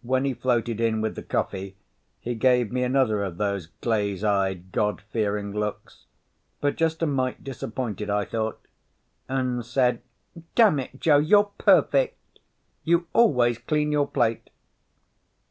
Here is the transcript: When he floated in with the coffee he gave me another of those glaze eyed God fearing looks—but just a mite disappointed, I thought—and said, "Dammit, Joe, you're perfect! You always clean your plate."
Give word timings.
When 0.00 0.24
he 0.24 0.32
floated 0.32 0.80
in 0.80 1.02
with 1.02 1.14
the 1.14 1.22
coffee 1.22 1.76
he 2.20 2.34
gave 2.34 2.72
me 2.72 2.82
another 2.84 3.22
of 3.22 3.36
those 3.36 3.66
glaze 3.82 4.24
eyed 4.24 4.72
God 4.72 5.02
fearing 5.12 5.52
looks—but 5.52 6.74
just 6.74 7.02
a 7.02 7.06
mite 7.06 7.44
disappointed, 7.44 8.08
I 8.08 8.24
thought—and 8.24 9.66
said, 9.66 10.00
"Dammit, 10.54 10.98
Joe, 11.00 11.18
you're 11.18 11.50
perfect! 11.58 12.38
You 12.84 13.08
always 13.12 13.58
clean 13.58 13.92
your 13.92 14.08
plate." 14.08 14.48